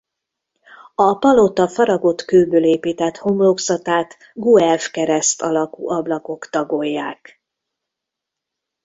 [0.95, 7.43] A palota faragott kőből épített homlokzatát guelf kereszt alakú ablakok tagolják.